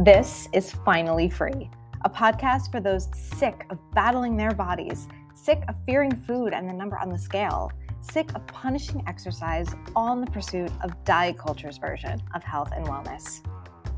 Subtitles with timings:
[0.00, 1.70] This is Finally Free,
[2.04, 6.72] a podcast for those sick of battling their bodies, sick of fearing food and the
[6.72, 7.70] number on the scale,
[8.00, 12.84] sick of punishing exercise, all in the pursuit of diet culture's version of health and
[12.86, 13.46] wellness.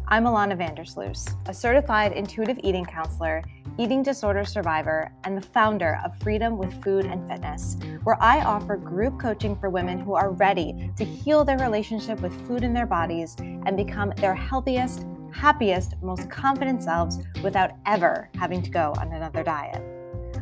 [0.08, 3.42] I'm Alana Van Der Sluys, a certified intuitive eating counselor,
[3.78, 8.76] eating disorder survivor, and the founder of Freedom with Food and Fitness, where I offer
[8.76, 12.86] group coaching for women who are ready to heal their relationship with food in their
[12.86, 19.12] bodies and become their healthiest, happiest, most confident selves without ever having to go on
[19.12, 19.82] another diet.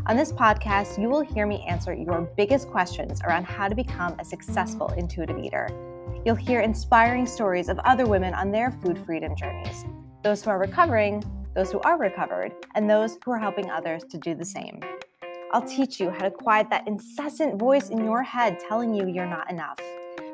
[0.06, 4.14] On this podcast, you will hear me answer your biggest questions around how to become
[4.18, 5.68] a successful intuitive eater
[6.24, 9.84] You'll hear inspiring stories of other women on their food freedom journeys
[10.22, 11.22] those who are recovering,
[11.54, 14.80] those who are recovered, and those who are helping others to do the same.
[15.52, 19.26] I'll teach you how to quiet that incessant voice in your head telling you you're
[19.26, 19.78] not enough,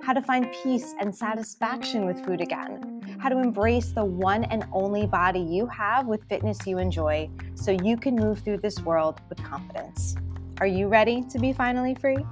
[0.01, 4.65] how to find peace and satisfaction with food again, how to embrace the one and
[4.73, 9.21] only body you have with fitness you enjoy so you can move through this world
[9.29, 10.17] with confidence.
[10.59, 12.25] Are you ready to be finally free?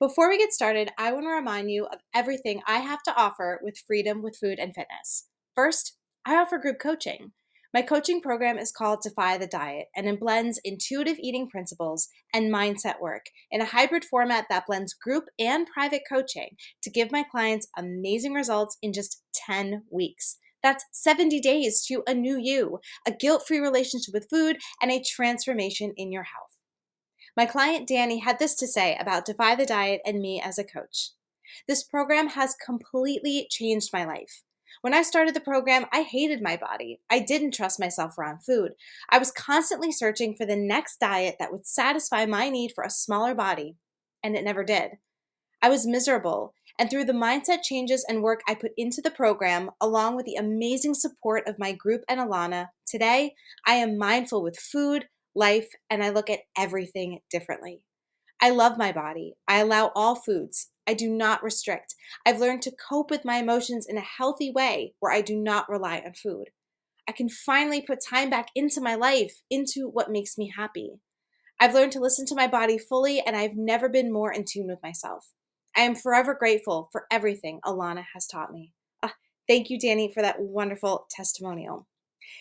[0.00, 3.60] Before we get started, I want to remind you of everything I have to offer
[3.62, 5.28] with Freedom with Food and Fitness.
[5.54, 7.30] First, I offer group coaching.
[7.74, 12.52] My coaching program is called Defy the Diet, and it blends intuitive eating principles and
[12.52, 17.22] mindset work in a hybrid format that blends group and private coaching to give my
[17.22, 20.36] clients amazing results in just 10 weeks.
[20.62, 25.02] That's 70 days to a new you, a guilt free relationship with food, and a
[25.02, 26.58] transformation in your health.
[27.34, 30.64] My client Danny had this to say about Defy the Diet and me as a
[30.64, 31.12] coach.
[31.66, 34.42] This program has completely changed my life.
[34.82, 37.00] When I started the program, I hated my body.
[37.08, 38.72] I didn't trust myself around food.
[39.08, 42.90] I was constantly searching for the next diet that would satisfy my need for a
[42.90, 43.76] smaller body,
[44.24, 44.98] and it never did.
[45.62, 49.70] I was miserable, and through the mindset changes and work I put into the program,
[49.80, 54.58] along with the amazing support of my group and Alana, today I am mindful with
[54.58, 57.84] food, life, and I look at everything differently.
[58.42, 59.34] I love my body.
[59.46, 60.70] I allow all foods.
[60.84, 61.94] I do not restrict.
[62.26, 65.68] I've learned to cope with my emotions in a healthy way where I do not
[65.68, 66.48] rely on food.
[67.08, 70.94] I can finally put time back into my life, into what makes me happy.
[71.60, 74.66] I've learned to listen to my body fully, and I've never been more in tune
[74.66, 75.28] with myself.
[75.76, 78.72] I am forever grateful for everything Alana has taught me.
[79.04, 79.10] Uh,
[79.48, 81.86] thank you, Danny, for that wonderful testimonial.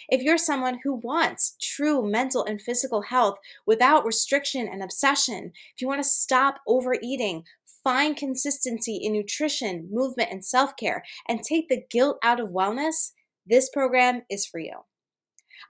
[0.10, 5.82] If you're someone who wants true mental and physical health without restriction and obsession, if
[5.82, 7.44] you want to stop overeating,
[7.84, 13.12] find consistency in nutrition, movement, and self care, and take the guilt out of wellness,
[13.46, 14.82] this program is for you.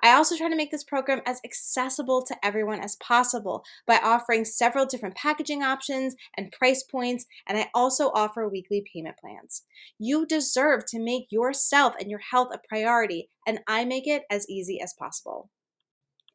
[0.02, 4.46] I also try to make this program as accessible to everyone as possible by offering
[4.46, 9.63] several different packaging options and price points, and I also offer weekly payment plans.
[10.00, 14.50] You deserve to make yourself and your health a priority, and I make it as
[14.50, 15.50] easy as possible.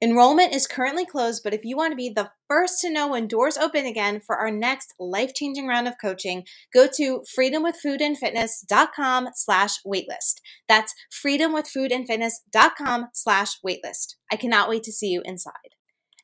[0.03, 3.27] Enrollment is currently closed, but if you want to be the first to know when
[3.27, 10.43] doors open again for our next life-changing round of coaching, go to freedomwithfoodandfitness.com slash waitlist.
[10.69, 14.17] That's freedomwithfoodandfitness.com slash waitlist.
[14.31, 15.55] I cannot wait to see you inside.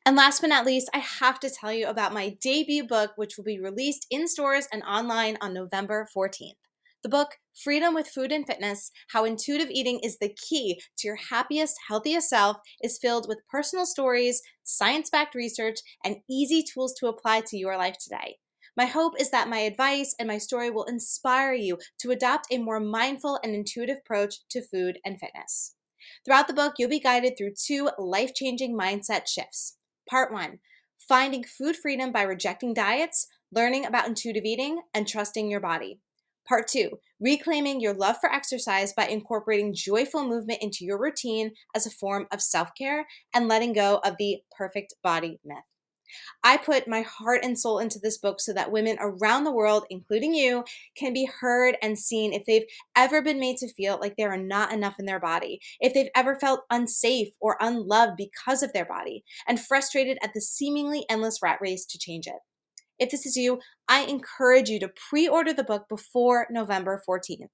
[0.05, 3.37] And last but not least, I have to tell you about my debut book, which
[3.37, 6.57] will be released in stores and online on November 14th.
[7.01, 11.17] The book, Freedom with Food and Fitness How Intuitive Eating is the Key to Your
[11.29, 17.07] Happiest, Healthiest Self, is filled with personal stories, science backed research, and easy tools to
[17.07, 18.37] apply to your life today.
[18.75, 22.57] My hope is that my advice and my story will inspire you to adopt a
[22.57, 25.75] more mindful and intuitive approach to food and fitness.
[26.25, 29.77] Throughout the book, you'll be guided through two life changing mindset shifts.
[30.09, 30.59] Part one
[31.07, 35.99] finding food freedom by rejecting diets, learning about intuitive eating, and trusting your body.
[36.47, 41.85] Part two, reclaiming your love for exercise by incorporating joyful movement into your routine as
[41.85, 45.63] a form of self care and letting go of the perfect body myth.
[46.43, 49.85] I put my heart and soul into this book so that women around the world,
[49.89, 50.63] including you,
[50.95, 54.37] can be heard and seen if they've ever been made to feel like they are
[54.37, 58.85] not enough in their body, if they've ever felt unsafe or unloved because of their
[58.85, 62.39] body, and frustrated at the seemingly endless rat race to change it.
[63.03, 63.59] If this is you,
[63.89, 67.49] I encourage you to pre order the book before November 14th.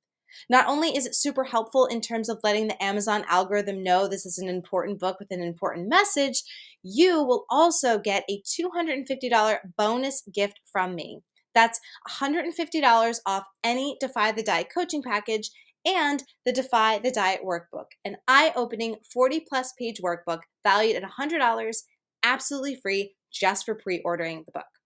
[0.47, 4.27] Not only is it super helpful in terms of letting the Amazon algorithm know this
[4.27, 6.43] is an important book with an important message,
[6.83, 11.21] you will also get a $250 bonus gift from me.
[11.55, 11.79] That's
[12.21, 15.49] $150 off any Defy the Diet coaching package
[15.83, 21.09] and the Defy the Diet workbook, an eye opening 40 plus page workbook valued at
[21.19, 21.73] $100,
[22.21, 24.78] absolutely free just for pre ordering the book.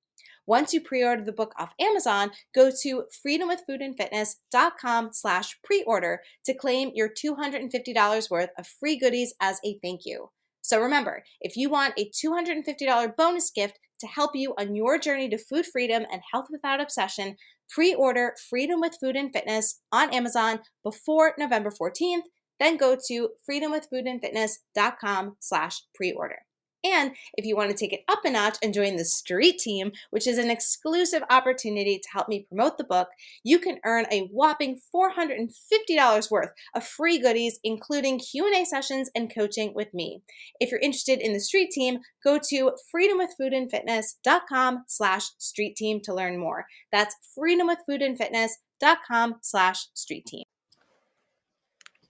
[0.46, 7.10] Once you pre-order the book off Amazon, go to freedomwithfoodandfitness.com slash pre-order to claim your
[7.10, 10.30] $250 worth of free goodies as a thank you.
[10.62, 15.30] So remember, if you want a $250 bonus gift to help you on your journey
[15.30, 17.36] to food freedom and health without obsession,
[17.70, 22.24] pre-order Freedom with Food and Fitness on Amazon before November 14th.
[22.60, 26.40] Then go to freedomwithfoodandfitness.com slash pre-order.
[26.84, 29.92] And if you want to take it up a notch and join the Street Team,
[30.10, 33.08] which is an exclusive opportunity to help me promote the book,
[33.44, 39.74] you can earn a whopping $450 worth of free goodies, including Q&A sessions and coaching
[39.74, 40.22] with me.
[40.60, 46.38] If you're interested in the Street Team, go to freedomwithfoodandfitness.com slash street team to learn
[46.38, 46.66] more.
[46.92, 50.44] That's freedomwithfoodandfitness.com slash street team.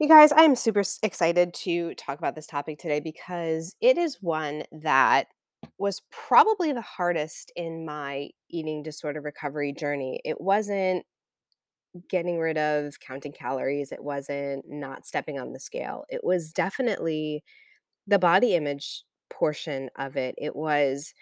[0.04, 4.64] You guys, I'm super excited to talk about this topic today because it is one
[4.74, 5.28] that
[5.78, 10.20] was probably the hardest in my eating disorder recovery journey.
[10.26, 11.06] It wasn't
[12.10, 16.04] getting rid of counting calories, it wasn't not stepping on the scale.
[16.10, 17.42] It was definitely
[18.06, 20.36] the body image portion of it.
[20.38, 21.14] It was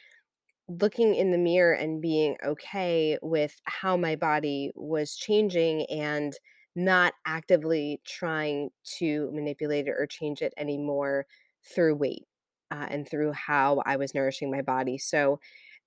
[0.68, 6.34] looking in the mirror and being okay with how my body was changing and
[6.76, 8.70] not actively trying
[9.00, 11.26] to manipulate it or change it anymore
[11.64, 12.28] through weight
[12.72, 14.98] uh, and through how I was nourishing my body.
[14.98, 15.40] So,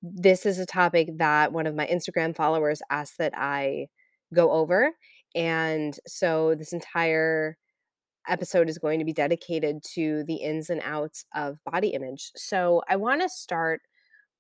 [0.02, 3.88] this is a topic that one of my Instagram followers asked that I
[4.34, 4.92] go over.
[5.34, 7.56] And so, this entire
[8.28, 12.32] episode is going to be dedicated to the ins and outs of body image.
[12.36, 13.82] So, I want to start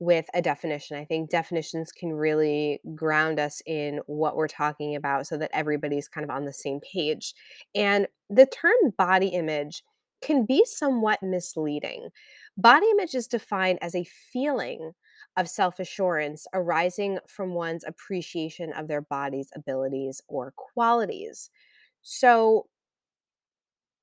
[0.00, 0.96] with a definition.
[0.96, 6.08] I think definitions can really ground us in what we're talking about so that everybody's
[6.08, 7.34] kind of on the same page.
[7.74, 9.82] And the term body image
[10.22, 12.08] can be somewhat misleading.
[12.56, 14.92] Body image is defined as a feeling
[15.36, 21.50] of self assurance arising from one's appreciation of their body's abilities or qualities.
[22.02, 22.66] So,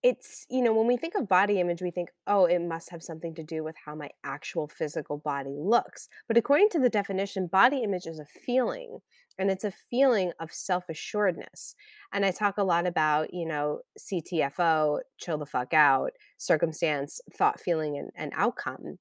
[0.04, 3.04] it's you know when we think of body image we think oh it must have
[3.04, 6.08] something to do with how my actual physical body looks.
[6.28, 9.00] But according to the definition body image is a feeling
[9.38, 11.76] and it's a feeling of self-assuredness.
[12.14, 17.60] And i talk a lot about you know ctfo chill the fuck out circumstance thought
[17.60, 18.98] feeling and, and outcome.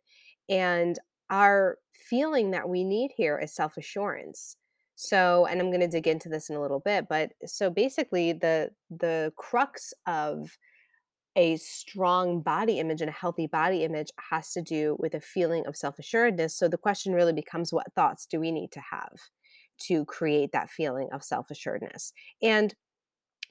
[0.49, 0.99] And
[1.31, 4.57] our feeling that we need here is self-assurance.
[4.97, 8.35] So and i'm going to dig into this in a little bit but so basically
[8.35, 10.59] the the crux of
[11.37, 15.67] a strong body image and a healthy body image has to do with a feeling
[15.67, 16.55] of self assuredness.
[16.57, 19.19] So the question really becomes what thoughts do we need to have
[19.87, 22.13] to create that feeling of self assuredness?
[22.43, 22.75] And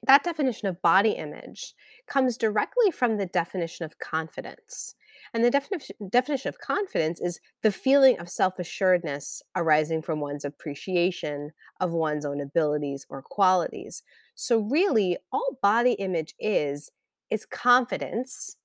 [0.04, 1.74] that definition of body image
[2.08, 4.96] comes directly from the definition of confidence.
[5.34, 10.46] And the definition, definition of confidence is the feeling of self assuredness arising from one's
[10.46, 14.04] appreciation of one's own abilities or qualities.
[14.36, 16.90] So, really, all body image is
[17.30, 18.56] is confidence,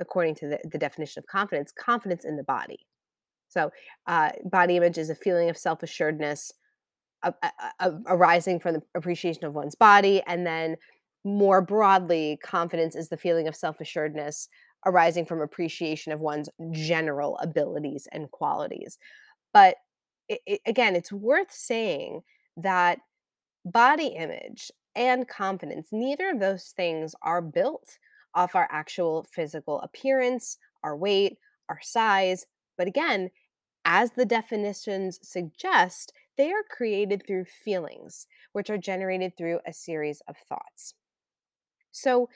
[0.00, 2.86] according to the, the definition of confidence, confidence in the body.
[3.48, 3.70] So,
[4.06, 6.52] uh, body image is a feeling of self assuredness
[8.06, 10.22] arising from the appreciation of one's body.
[10.26, 10.76] And then,
[11.24, 14.48] more broadly, confidence is the feeling of self assuredness
[14.86, 18.98] arising from appreciation of one's general abilities and qualities.
[19.52, 19.76] But
[20.28, 22.22] it, it, again, it's worth saying
[22.56, 22.98] that
[23.64, 27.98] body image and confidence, neither of those things are built
[28.34, 31.38] off our actual physical appearance, our weight,
[31.68, 32.46] our size.
[32.76, 33.30] But again,
[33.84, 40.22] as the definitions suggest, they are created through feelings, which are generated through a series
[40.26, 40.94] of thoughts.
[41.92, 42.28] So,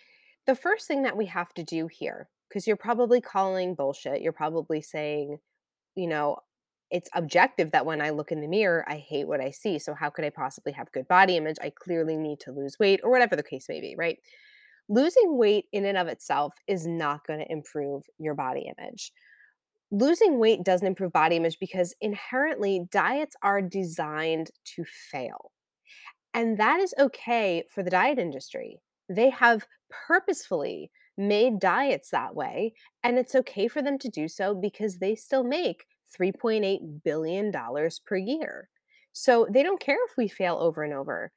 [0.46, 4.32] the first thing that we have to do here, because you're probably calling bullshit, you're
[4.32, 5.38] probably saying,
[5.94, 6.38] you know,
[6.90, 9.78] it's objective that when I look in the mirror, I hate what I see.
[9.78, 11.56] So, how could I possibly have good body image?
[11.60, 14.18] I clearly need to lose weight, or whatever the case may be, right?
[14.88, 19.12] Losing weight in and of itself is not going to improve your body image.
[19.90, 25.52] Losing weight doesn't improve body image because inherently diets are designed to fail.
[26.34, 28.78] And that is okay for the diet industry.
[29.08, 34.54] They have purposefully made diets that way, and it's okay for them to do so
[34.54, 35.86] because they still make
[36.18, 37.52] $3.8 billion
[38.06, 38.68] per year.
[39.12, 41.32] So they don't care if we fail over and over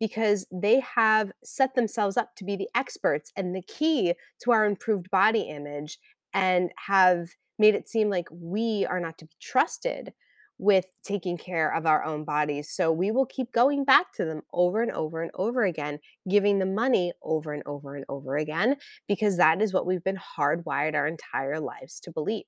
[0.00, 4.64] because they have set themselves up to be the experts and the key to our
[4.64, 5.98] improved body image
[6.32, 10.12] and have made it seem like we are not to be trusted
[10.58, 12.70] with taking care of our own bodies.
[12.70, 16.58] So we will keep going back to them over and over and over again, giving
[16.58, 18.76] them money over and over and over again,
[19.08, 22.44] because that is what we've been hardwired our entire lives to believe.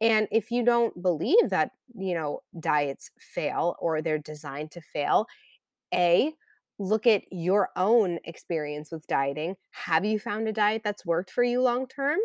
[0.00, 5.26] And if you don't believe that, you know, diets fail or they're designed to fail,
[5.92, 6.32] A,
[6.78, 9.56] look at your own experience with dieting.
[9.70, 12.18] Have you found a diet that's worked for you long term?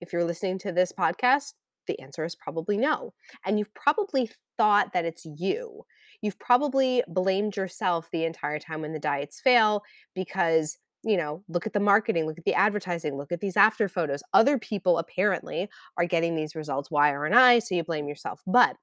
[0.00, 1.54] If you're listening to this podcast,
[1.86, 3.14] the answer is probably no.
[3.44, 5.84] And you've probably thought that it's you.
[6.20, 9.82] You've probably blamed yourself the entire time when the diets fail
[10.14, 13.88] because you know, look at the marketing, look at the advertising, look at these after
[13.88, 14.24] photos.
[14.34, 16.90] Other people apparently are getting these results.
[16.90, 17.60] Why aren't I?
[17.60, 18.40] So you blame yourself.
[18.44, 18.74] But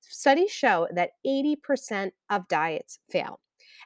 [0.00, 3.40] studies show that 80% of diets fail,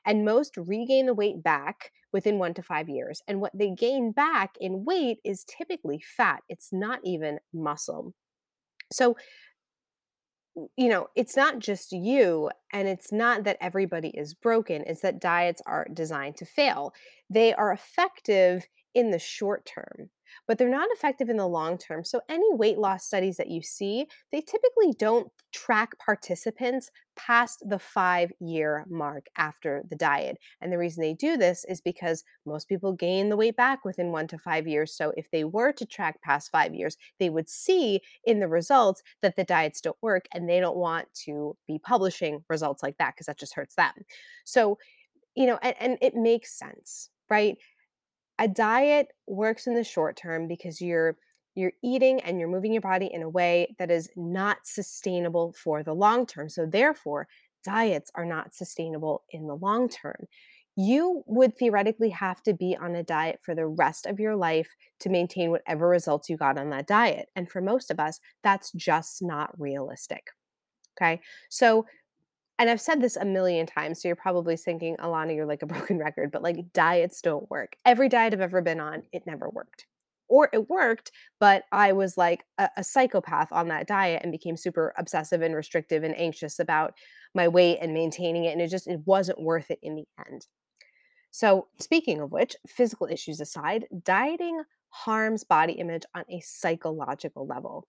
[0.04, 3.22] and most regain the weight back within one to five years.
[3.28, 8.14] And what they gain back in weight is typically fat, it's not even muscle.
[8.92, 9.16] So,
[10.76, 15.20] you know, it's not just you, and it's not that everybody is broken, it's that
[15.20, 16.94] diets are designed to fail.
[17.28, 20.10] They are effective in the short term,
[20.48, 22.02] but they're not effective in the long term.
[22.02, 27.78] So, any weight loss studies that you see, they typically don't track participants past the
[27.78, 30.38] five year mark after the diet.
[30.62, 34.12] And the reason they do this is because most people gain the weight back within
[34.12, 34.94] one to five years.
[34.96, 39.02] So, if they were to track past five years, they would see in the results
[39.20, 43.14] that the diets don't work and they don't want to be publishing results like that
[43.14, 43.92] because that just hurts them.
[44.44, 44.78] So,
[45.34, 47.56] you know, and, and it makes sense, right?
[48.38, 51.16] A diet works in the short term because you're
[51.54, 55.82] you're eating and you're moving your body in a way that is not sustainable for
[55.82, 56.50] the long term.
[56.50, 57.28] So therefore,
[57.64, 60.26] diets are not sustainable in the long term.
[60.76, 64.68] You would theoretically have to be on a diet for the rest of your life
[65.00, 67.30] to maintain whatever results you got on that diet.
[67.34, 70.26] And for most of us, that's just not realistic.
[70.96, 71.22] Okay.
[71.48, 71.86] So
[72.58, 75.66] and I've said this a million times, so you're probably thinking, Alana, you're like a
[75.74, 77.76] broken record, but like diets don't work.
[77.84, 79.86] Every diet I've ever been on, it never worked.
[80.28, 84.56] Or it worked, but I was like a, a psychopath on that diet and became
[84.56, 86.94] super obsessive and restrictive and anxious about
[87.32, 88.52] my weight and maintaining it.
[88.52, 90.46] And it just it wasn't worth it in the end.
[91.30, 97.86] So, speaking of which, physical issues aside, dieting harms body image on a psychological level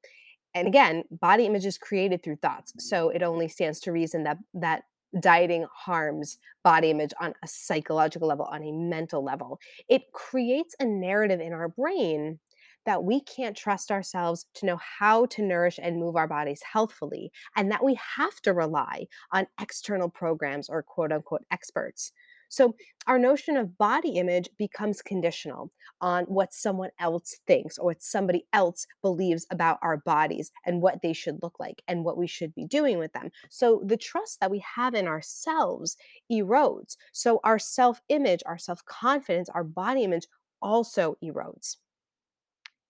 [0.57, 2.73] and again, body image is created through thoughts.
[2.79, 4.83] So it only stands to reason that that
[5.19, 9.59] dieting harms body image on a psychological level, on a mental level.
[9.87, 12.39] It creates a narrative in our brain
[12.85, 17.31] that we can't trust ourselves to know how to nourish and move our bodies healthfully,
[17.55, 22.13] and that we have to rely on external programs or quote unquote experts.
[22.49, 22.75] So
[23.07, 28.45] our notion of body image becomes conditional on what someone else thinks or what somebody
[28.53, 32.53] else believes about our bodies and what they should look like and what we should
[32.53, 33.29] be doing with them.
[33.49, 35.97] So the trust that we have in ourselves
[36.31, 36.97] erodes.
[37.11, 40.27] So our self image, our self confidence, our body image
[40.61, 41.77] also erodes.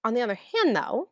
[0.04, 1.10] On the other hand, though,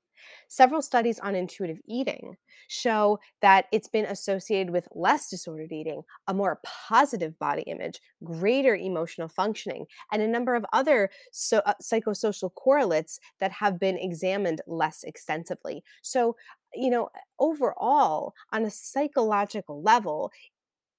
[0.47, 6.33] Several studies on intuitive eating show that it's been associated with less disordered eating, a
[6.33, 12.53] more positive body image, greater emotional functioning, and a number of other so, uh, psychosocial
[12.53, 15.83] correlates that have been examined less extensively.
[16.01, 16.35] So,
[16.73, 20.31] you know, overall, on a psychological level,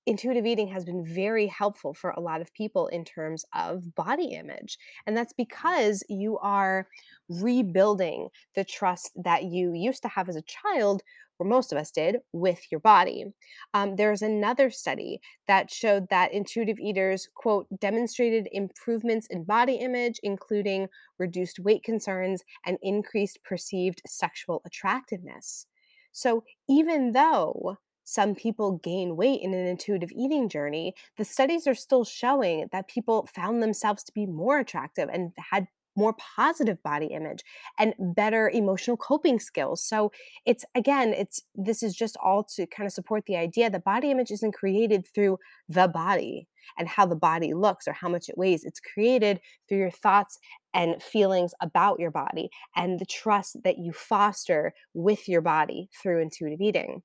[0.07, 4.35] intuitive eating has been very helpful for a lot of people in terms of body
[4.35, 4.79] image.
[5.07, 6.87] And that's because you are
[7.29, 11.03] rebuilding the trust that you used to have as a child,
[11.39, 13.27] or most of us did, with your body.
[13.75, 20.19] Um, there's another study that showed that intuitive eaters, quote, demonstrated improvements in body image,
[20.23, 25.67] including reduced weight concerns and increased perceived sexual attractiveness.
[26.13, 31.75] So even though some people gain weight in an intuitive eating journey, the studies are
[31.75, 37.07] still showing that people found themselves to be more attractive and had more positive body
[37.07, 37.43] image
[37.79, 39.83] and better emotional coping skills.
[39.83, 40.13] So
[40.45, 44.11] it's again, it's this is just all to kind of support the idea that body
[44.11, 46.47] image isn't created through the body
[46.79, 48.65] and how the body looks or how much it weighs.
[48.65, 50.39] It's created through your thoughts
[50.75, 56.21] and feelings about your body and the trust that you foster with your body through
[56.21, 57.03] intuitive eating.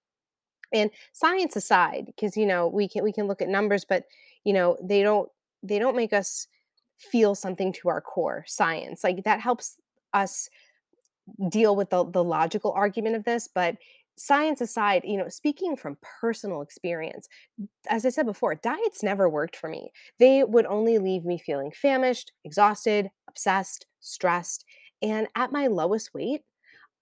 [0.74, 4.06] And science aside, because you know we can we can look at numbers, but
[4.44, 5.30] you know they don't
[5.63, 6.48] they don't make us
[6.98, 8.44] feel something to our core.
[8.48, 9.78] Science like that helps
[10.13, 10.50] us
[11.50, 13.78] deal with the the logical argument of this, but
[14.18, 17.28] science aside, you know, speaking from personal experience,
[17.90, 19.92] as I said before, diets never worked for me.
[20.20, 24.66] They would only leave me feeling famished, exhausted, obsessed, stressed,
[25.01, 26.42] and at my lowest weight,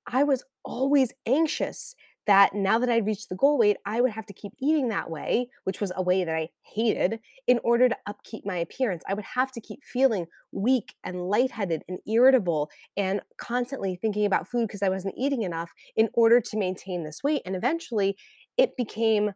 [0.08, 1.96] I was always anxious
[2.30, 5.10] that now that I'd reached the goal weight, I would have to keep eating that
[5.10, 9.04] way, which was a way that I hated, in order to upkeep my appearance.
[9.10, 14.48] I would have to keep feeling weak and lightheaded and irritable and constantly thinking about
[14.48, 17.42] food because I wasn't eating enough in order to maintain this weight.
[17.48, 18.16] And eventually
[18.58, 19.32] it became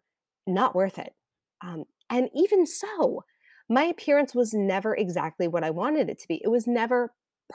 [0.45, 1.13] not worth it.
[1.61, 3.23] Um, and even so,
[3.69, 6.39] my appearance was never exactly what I wanted it to be.
[6.43, 7.11] It was never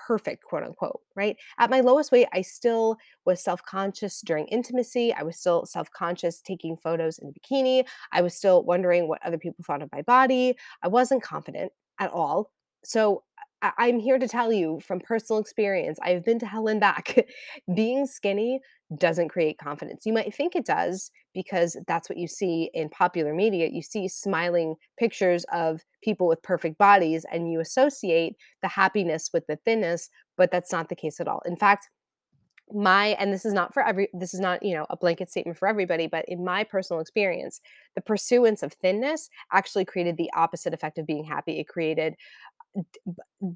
[0.07, 1.37] perfect, quote unquote, right?
[1.59, 5.13] At my lowest weight, I still was self conscious during intimacy.
[5.13, 7.85] I was still self conscious taking photos in a bikini.
[8.13, 10.57] I was still wondering what other people thought of my body.
[10.83, 12.53] I wasn't confident at all.
[12.85, 13.25] So
[13.63, 17.27] I- am here to tell you from personal experience, I've been to hell and back.
[17.75, 18.61] Being skinny
[18.97, 20.07] doesn't create confidence.
[20.07, 23.69] You might think it does because that's what you see in popular media.
[23.71, 29.47] You see smiling pictures of people with perfect bodies and you associate the happiness with
[29.47, 31.43] the thinness, but that's not the case at all.
[31.45, 31.89] In fact,
[32.73, 35.57] my and this is not for every this is not you know a blanket statement
[35.57, 37.61] for everybody but in my personal experience
[37.95, 42.15] the pursuance of thinness actually created the opposite effect of being happy it created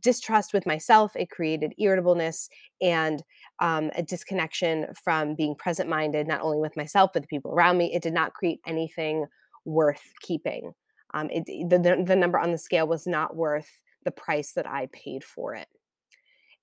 [0.01, 1.15] distrust with myself.
[1.17, 2.49] It created irritableness
[2.81, 3.23] and
[3.61, 7.79] um, a disconnection from being present minded, not only with myself, but the people around
[7.79, 7.93] me.
[7.95, 9.27] It did not create anything
[9.65, 10.73] worth keeping.
[11.15, 13.69] Um, it, the, the number on the scale was not worth
[14.05, 15.69] the price that I paid for it.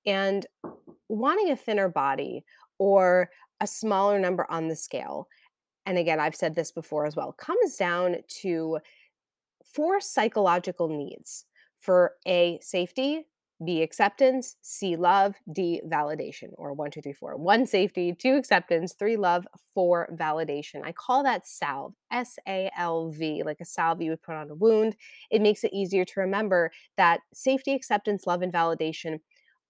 [0.06, 0.46] And
[1.08, 2.44] wanting a thinner body
[2.78, 3.30] or
[3.60, 5.28] a smaller number on the scale,
[5.86, 8.80] and again, I've said this before as well, comes down to
[9.64, 11.46] four psychological needs
[11.80, 13.26] for A, safety,
[13.64, 17.36] B, acceptance, C, love, D, validation, or one, two, three, four.
[17.36, 20.82] One, safety, two, acceptance, three, love, four, validation.
[20.84, 24.50] I call that salve, S A L V, like a salve you would put on
[24.50, 24.96] a wound.
[25.30, 29.20] It makes it easier to remember that safety, acceptance, love, and validation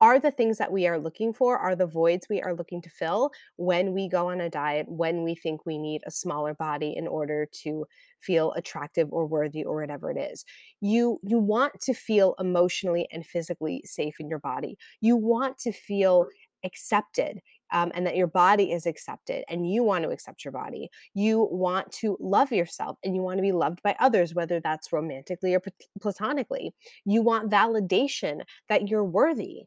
[0.01, 2.89] are the things that we are looking for, are the voids we are looking to
[2.89, 6.93] fill when we go on a diet, when we think we need a smaller body
[6.95, 7.85] in order to
[8.19, 10.45] feel attractive or worthy or whatever it is.
[10.81, 14.77] You you want to feel emotionally and physically safe in your body.
[15.01, 16.27] You want to feel
[16.63, 17.39] accepted
[17.71, 20.89] um, and that your body is accepted and you want to accept your body.
[21.13, 24.91] You want to love yourself and you want to be loved by others, whether that's
[24.91, 25.61] romantically or
[26.01, 26.73] platonically.
[27.05, 29.63] You want validation that you're worthy.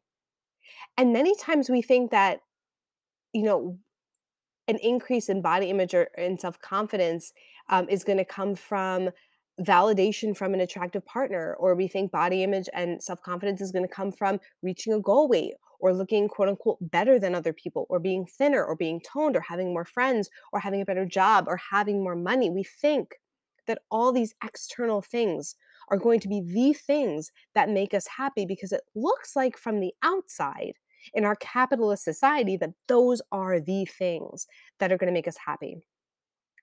[0.96, 2.40] And many times we think that,
[3.32, 3.78] you know,
[4.68, 7.32] an increase in body image or in self confidence
[7.68, 9.10] um, is going to come from
[9.60, 13.86] validation from an attractive partner, or we think body image and self confidence is going
[13.86, 17.86] to come from reaching a goal weight or looking quote unquote better than other people,
[17.90, 21.46] or being thinner, or being toned, or having more friends, or having a better job,
[21.48, 22.48] or having more money.
[22.48, 23.16] We think
[23.66, 25.56] that all these external things
[25.92, 29.78] are going to be the things that make us happy because it looks like from
[29.78, 30.72] the outside
[31.14, 34.46] in our capitalist society that those are the things
[34.80, 35.76] that are going to make us happy.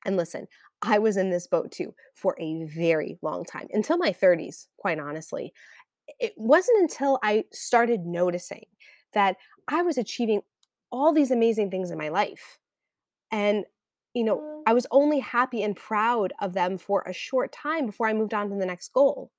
[0.06, 0.48] And listen,
[0.82, 5.00] I was in this boat too for a very long time, until my 30s, quite
[5.00, 5.54] honestly.
[6.20, 8.66] It wasn't until I started noticing
[9.14, 9.38] that
[9.68, 10.42] I was achieving
[10.92, 12.58] all these amazing things in my life.
[13.32, 13.66] And,
[14.14, 18.08] you know, I was only happy and proud of them for a short time before
[18.08, 19.32] I moved on to the next goal.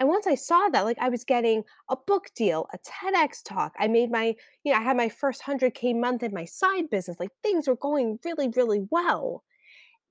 [0.00, 3.74] And once I saw that, like I was getting a book deal, a TEDx talk,
[3.78, 7.18] I made my, you know, I had my first 100K month in my side business.
[7.18, 9.42] Like things were going really, really well.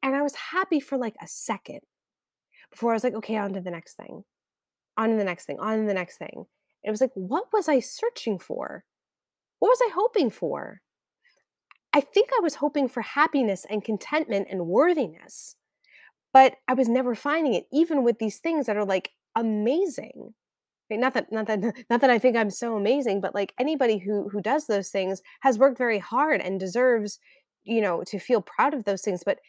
[0.04, 1.80] And I was happy for like a second
[2.70, 4.24] before I was like, okay, on to the next thing,
[4.98, 6.46] on to the next thing, on to the next thing.
[6.84, 8.84] It was like, what was I searching for?
[9.60, 10.82] What was I hoping for?
[11.94, 15.56] I think I was hoping for happiness and contentment and worthiness,
[16.34, 20.34] but I was never finding it, even with these things that are like amazing.
[20.90, 21.00] Right?
[21.00, 24.30] Not that, not that, not that I think I'm so amazing, but like anybody who
[24.30, 27.20] who does those things has worked very hard and deserves,
[27.64, 29.24] you know, to feel proud of those things.
[29.26, 29.40] But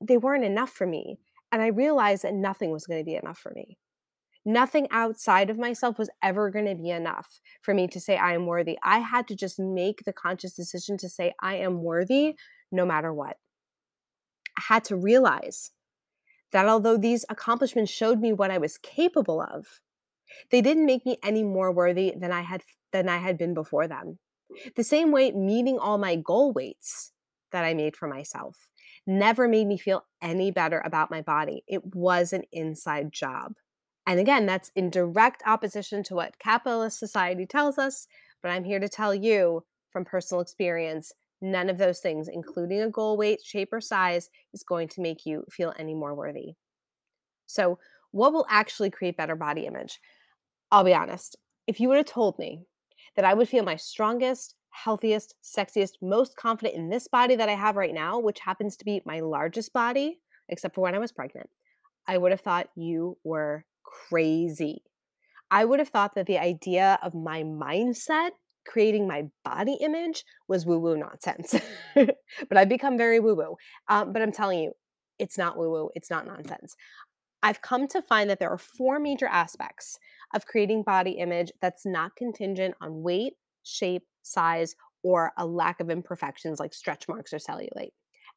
[0.00, 1.18] they weren't enough for me,
[1.52, 3.78] and I realized that nothing was going to be enough for me.
[4.44, 8.34] Nothing outside of myself was ever going to be enough for me to say I
[8.34, 8.78] am worthy.
[8.82, 12.36] I had to just make the conscious decision to say I am worthy
[12.70, 13.38] no matter what.
[14.58, 15.72] I had to realize
[16.52, 19.80] that although these accomplishments showed me what I was capable of,
[20.50, 23.88] they didn't make me any more worthy than I had than I had been before
[23.88, 24.18] them.
[24.76, 27.12] The same way meeting all my goal weights
[27.50, 28.68] that I made for myself
[29.06, 31.64] never made me feel any better about my body.
[31.66, 33.54] It was an inside job.
[34.06, 38.06] And again, that's in direct opposition to what capitalist society tells us,
[38.42, 41.12] but I'm here to tell you from personal experience
[41.44, 45.26] None of those things, including a goal weight, shape, or size, is going to make
[45.26, 46.54] you feel any more worthy.
[47.46, 47.78] So,
[48.12, 50.00] what will actually create better body image?
[50.72, 51.36] I'll be honest.
[51.66, 52.62] If you would have told me
[53.16, 57.54] that I would feel my strongest, healthiest, sexiest, most confident in this body that I
[57.54, 61.12] have right now, which happens to be my largest body, except for when I was
[61.12, 61.50] pregnant,
[62.06, 64.82] I would have thought you were crazy.
[65.50, 68.30] I would have thought that the idea of my mindset
[68.66, 71.54] creating my body image was woo woo nonsense.
[71.94, 73.56] but I've become very woo woo.
[73.88, 74.72] Um, but I'm telling you,
[75.18, 76.74] it's not woo woo, it's not nonsense.
[77.42, 79.98] I've come to find that there are four major aspects
[80.34, 85.90] of creating body image that's not contingent on weight, shape, size, or a lack of
[85.90, 87.92] imperfections like stretch marks or cellulite.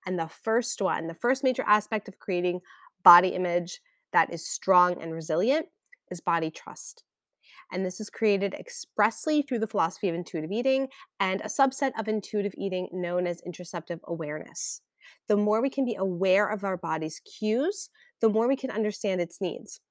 [0.05, 2.59] And the first one, the first major aspect of creating
[3.03, 3.79] body image
[4.17, 5.67] that is strong and resilient
[6.09, 7.03] is body trust.
[7.71, 10.87] And this is created expressly through the philosophy of intuitive eating
[11.19, 14.81] and a subset of intuitive eating known as interoceptive awareness.
[15.27, 19.21] The more we can be aware of our body's cues, the more we can understand
[19.21, 19.81] its needs.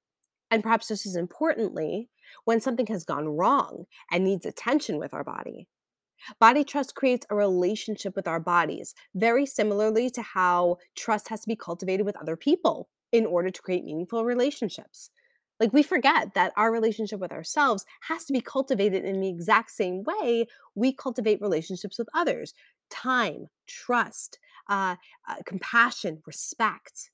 [0.51, 2.09] And perhaps just as importantly,
[2.43, 5.69] when something has gone wrong and needs attention with our body.
[6.37, 11.47] Body trust creates a relationship with our bodies, very similarly to how trust has to
[11.47, 15.09] be cultivated with other people in order to create meaningful relationships.
[15.59, 19.71] Like we forget that our relationship with ourselves has to be cultivated in the exact
[19.71, 22.53] same way we cultivate relationships with others
[22.89, 24.39] time, trust,
[24.69, 24.95] uh,
[25.27, 27.11] uh, compassion, respect.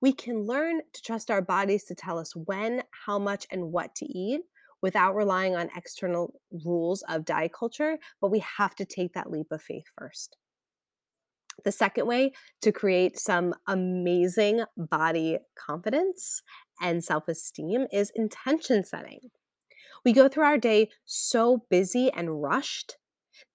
[0.00, 3.94] We can learn to trust our bodies to tell us when, how much, and what
[3.96, 4.40] to eat
[4.82, 9.50] without relying on external rules of diet culture, but we have to take that leap
[9.50, 10.36] of faith first.
[11.64, 16.42] The second way to create some amazing body confidence
[16.80, 19.30] and self esteem is intention setting.
[20.04, 22.96] We go through our day so busy and rushed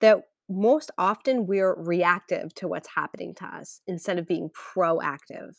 [0.02, 5.54] that most often we're reactive to what's happening to us instead of being proactive.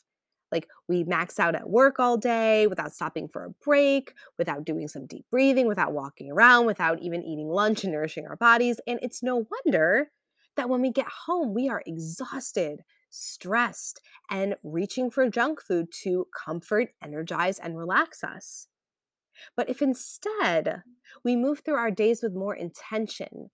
[0.51, 4.87] Like we max out at work all day without stopping for a break, without doing
[4.87, 8.79] some deep breathing, without walking around, without even eating lunch and nourishing our bodies.
[8.87, 10.11] And it's no wonder
[10.57, 16.27] that when we get home, we are exhausted, stressed, and reaching for junk food to
[16.45, 18.69] comfort, energize, and relax us.
[19.57, 20.83] But if instead
[21.25, 23.51] we move through our days with more intention,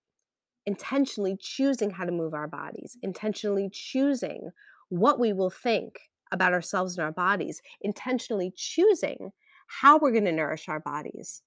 [0.66, 4.50] intentionally choosing how to move our bodies, intentionally choosing
[4.88, 5.98] what we will think
[6.30, 9.30] about ourselves and our bodies, intentionally choosing
[9.66, 11.42] how we're going to nourish our bodies,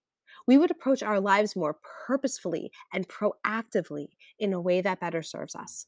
[0.48, 1.78] we would approach our lives more
[2.08, 4.08] purposefully and proactively
[4.40, 5.86] in a way that better serves us.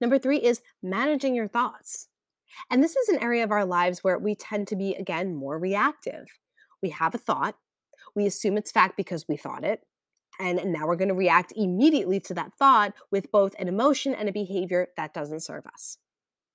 [0.00, 2.08] Number three is managing your thoughts.
[2.70, 5.58] And this is an area of our lives where we tend to be, again, more
[5.58, 6.26] reactive.
[6.82, 7.56] We have a thought,
[8.14, 9.80] we assume it's fact because we thought it,
[10.40, 14.28] and now we're going to react immediately to that thought with both an emotion and
[14.28, 15.98] a behavior that doesn't serve us.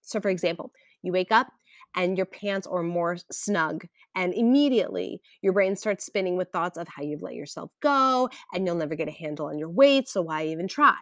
[0.01, 1.47] So, for example, you wake up
[1.95, 3.85] and your pants are more snug.
[4.15, 8.65] And immediately your brain starts spinning with thoughts of how you've let yourself go and
[8.65, 10.07] you'll never get a handle on your weight.
[10.07, 10.97] So why even try?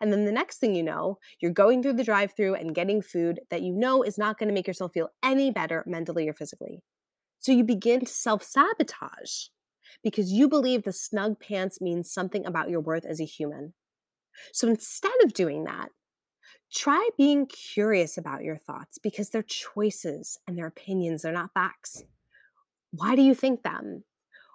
[0.00, 3.02] And then the next thing you know, you're going through the drive through and getting
[3.02, 6.34] food that you know is not going to make yourself feel any better mentally or
[6.34, 6.80] physically.
[7.38, 9.46] So you begin to self sabotage
[10.02, 13.74] because you believe the snug pants means something about your worth as a human.
[14.52, 15.90] So instead of doing that,
[16.72, 22.04] try being curious about your thoughts because they're choices and their opinions, they're not facts.
[22.92, 24.04] Why do you think them?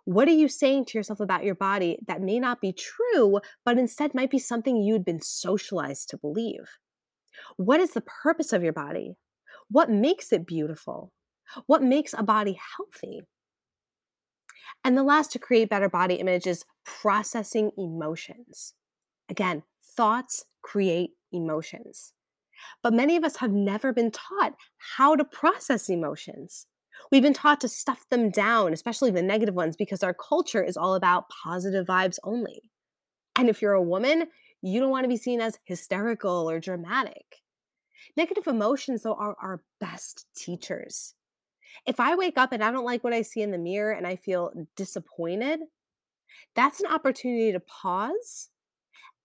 [0.05, 3.79] What are you saying to yourself about your body that may not be true, but
[3.79, 6.77] instead might be something you'd been socialized to believe?
[7.57, 9.15] What is the purpose of your body?
[9.69, 11.11] What makes it beautiful?
[11.65, 13.21] What makes a body healthy?
[14.83, 18.73] And the last to create better body image is processing emotions.
[19.29, 19.63] Again,
[19.95, 22.13] thoughts create emotions.
[22.81, 26.67] But many of us have never been taught how to process emotions.
[27.11, 30.77] We've been taught to stuff them down, especially the negative ones, because our culture is
[30.77, 32.71] all about positive vibes only.
[33.35, 34.27] And if you're a woman,
[34.61, 37.41] you don't want to be seen as hysterical or dramatic.
[38.15, 41.13] Negative emotions, though, are our best teachers.
[41.85, 44.07] If I wake up and I don't like what I see in the mirror and
[44.07, 45.59] I feel disappointed,
[46.55, 48.49] that's an opportunity to pause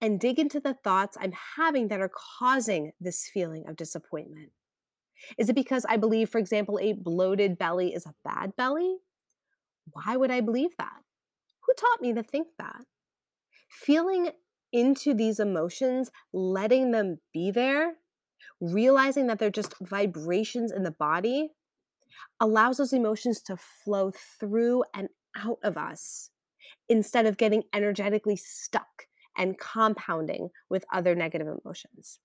[0.01, 4.51] and dig into the thoughts I'm having that are causing this feeling of disappointment.
[5.37, 8.97] Is it because I believe, for example, a bloated belly is a bad belly?
[9.93, 11.03] Why would I believe that?
[11.67, 12.83] Who taught me to think that?
[13.69, 14.31] Feeling
[14.73, 17.95] into these emotions, letting them be there,
[18.61, 21.51] realizing that they're just vibrations in the body,
[22.41, 26.31] allows those emotions to flow through and out of us
[26.89, 29.07] instead of getting energetically stuck
[29.41, 32.21] and compounding with other negative emotions.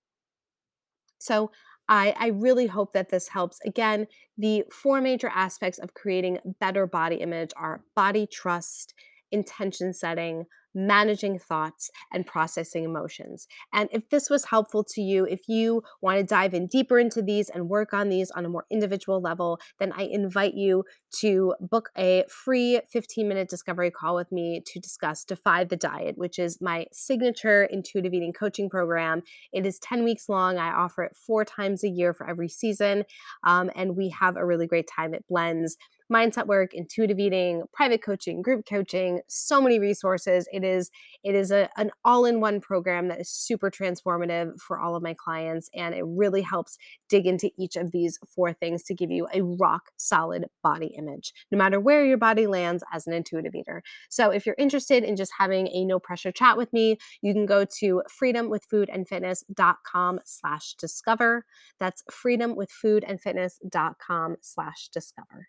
[1.17, 1.51] So,
[1.87, 3.59] I, I, really hope that this helps.
[3.63, 4.07] Again,
[4.39, 8.95] the four major aspects of creating better body image are body trust,
[9.35, 13.47] intention setting, managing thoughts, and processing emotions.
[13.73, 17.21] And if this was helpful to you, if you want to dive in deeper into
[17.21, 20.83] these and work on these on a more individual level, then I invite you
[21.21, 26.17] to book a free 15 minute discovery call with me to discuss Defy the Diet,
[26.17, 29.21] which is my signature intuitive eating coaching program.
[29.53, 30.57] It is 10 weeks long.
[30.57, 33.03] I offer it four times a year for every season.
[33.43, 35.13] Um, and we have a really great time.
[35.13, 35.77] It blends
[36.11, 40.47] mindset work, intuitive eating, private coaching, group coaching, so many resources.
[40.51, 40.91] It is
[41.23, 45.69] it is a, an all-in-one program that is super transformative for all of my clients
[45.73, 46.77] and it really helps
[47.09, 51.33] dig into each of these four things to give you a rock solid body image
[51.51, 53.81] no matter where your body lands as an intuitive eater.
[54.09, 57.45] So if you're interested in just having a no pressure chat with me, you can
[57.45, 61.45] go to freedomwithfoodandfitness.com slash discover.
[61.79, 65.47] That's freedomwithfoodandfitness.com slash discover.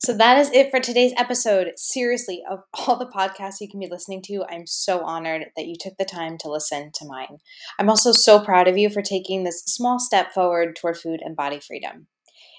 [0.00, 1.72] So that is it for today's episode.
[1.76, 5.74] Seriously, of all the podcasts you can be listening to, I'm so honored that you
[5.78, 7.38] took the time to listen to mine.
[7.78, 11.34] I'm also so proud of you for taking this small step forward toward food and
[11.34, 12.06] body freedom.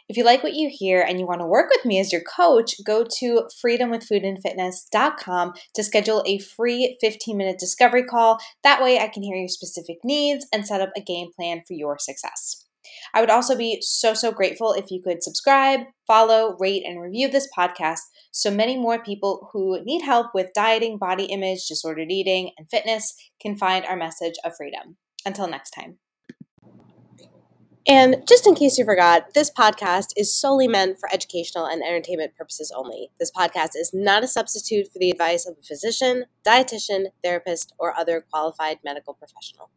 [0.10, 2.24] If you like what you hear and you want to work with me as your
[2.24, 8.40] coach, go to freedomwithfoodandfitness.com to schedule a free 15 minute discovery call.
[8.64, 11.76] That way, I can hear your specific needs and set up a game plan for
[11.76, 12.66] your success.
[13.14, 17.30] I would also be so, so grateful if you could subscribe, follow, rate, and review
[17.30, 18.00] this podcast
[18.32, 23.16] so many more people who need help with dieting, body image, disordered eating, and fitness
[23.42, 24.98] can find our message of freedom.
[25.26, 25.98] Until next time.
[27.88, 32.36] And just in case you forgot, this podcast is solely meant for educational and entertainment
[32.36, 33.10] purposes only.
[33.20, 37.98] This podcast is not a substitute for the advice of a physician, dietitian, therapist, or
[37.98, 39.72] other qualified medical professional.